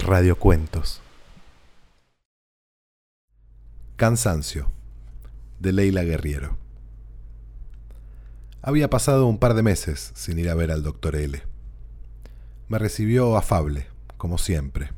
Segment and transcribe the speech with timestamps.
[0.00, 1.00] Radiocuentos.
[3.94, 4.72] Cansancio,
[5.60, 6.56] de Leila Guerriero.
[8.62, 11.40] Había pasado un par de meses sin ir a ver al doctor L.
[12.66, 14.90] Me recibió afable, como siempre.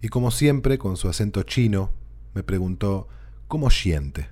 [0.00, 1.90] Y como siempre, con su acento chino,
[2.32, 3.06] me preguntó
[3.48, 4.30] cómo siente.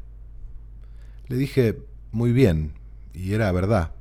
[1.29, 1.79] Le dije,
[2.11, 2.73] muy bien,
[3.13, 3.93] y era verdad,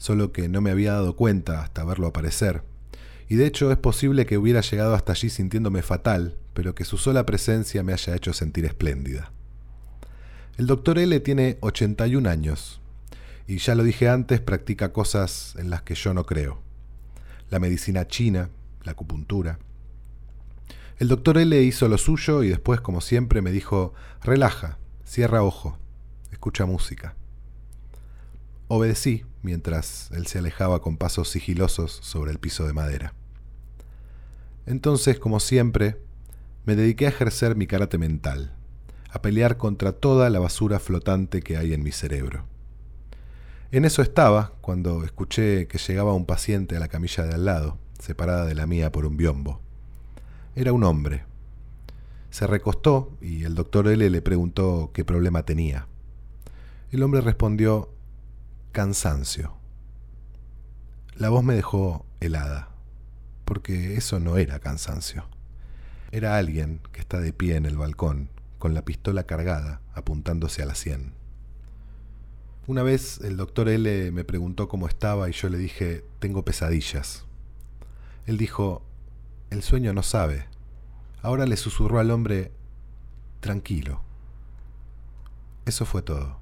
[0.00, 2.64] solo que no me había dado cuenta hasta verlo aparecer
[3.30, 6.98] y de hecho es posible que hubiera llegado hasta allí sintiéndome fatal, pero que su
[6.98, 9.30] sola presencia me haya hecho sentir espléndida.
[10.58, 12.80] El doctor L tiene 81 años,
[13.46, 16.60] y ya lo dije antes, practica cosas en las que yo no creo.
[17.50, 18.50] La medicina china,
[18.82, 19.60] la acupuntura.
[20.98, 23.94] El doctor L hizo lo suyo y después, como siempre, me dijo,
[24.24, 25.78] relaja, cierra ojo,
[26.32, 27.14] escucha música.
[28.72, 33.14] Obedecí mientras él se alejaba con pasos sigilosos sobre el piso de madera.
[34.64, 36.00] Entonces, como siempre,
[36.66, 38.54] me dediqué a ejercer mi karate mental,
[39.10, 42.44] a pelear contra toda la basura flotante que hay en mi cerebro.
[43.72, 47.76] En eso estaba cuando escuché que llegaba un paciente a la camilla de al lado,
[47.98, 49.60] separada de la mía por un biombo.
[50.54, 51.24] Era un hombre.
[52.30, 55.88] Se recostó y el doctor L le preguntó qué problema tenía.
[56.92, 57.90] El hombre respondió,
[58.72, 59.56] cansancio.
[61.16, 62.70] La voz me dejó helada
[63.44, 65.24] porque eso no era cansancio.
[66.12, 70.66] Era alguien que está de pie en el balcón, con la pistola cargada, apuntándose a
[70.66, 71.14] la sien.
[72.68, 77.24] Una vez el doctor L me preguntó cómo estaba y yo le dije, tengo pesadillas.
[78.26, 78.86] Él dijo,
[79.50, 80.46] el sueño no sabe.
[81.20, 82.52] Ahora le susurró al hombre,
[83.40, 84.00] tranquilo.
[85.66, 86.38] Eso fue todo.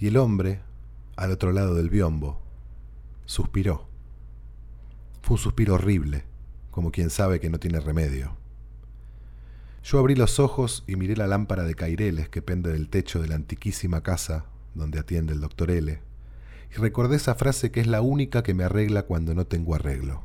[0.00, 0.62] Y el hombre,
[1.18, 2.40] al otro lado del biombo,
[3.26, 3.88] suspiró.
[5.20, 6.22] Fue un suspiro horrible,
[6.70, 8.36] como quien sabe que no tiene remedio.
[9.82, 13.26] Yo abrí los ojos y miré la lámpara de caireles que pende del techo de
[13.26, 14.44] la antiquísima casa
[14.76, 16.00] donde atiende el doctor L,
[16.70, 20.22] y recordé esa frase que es la única que me arregla cuando no tengo arreglo.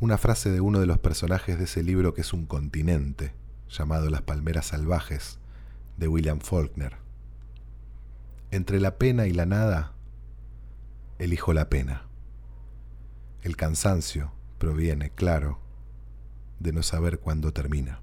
[0.00, 3.34] Una frase de uno de los personajes de ese libro que es un continente,
[3.68, 5.38] llamado Las Palmeras Salvajes,
[5.98, 7.05] de William Faulkner.
[8.50, 9.94] Entre la pena y la nada,
[11.18, 12.08] elijo la pena.
[13.42, 15.60] El cansancio proviene, claro,
[16.60, 18.00] de no saber cuándo termina.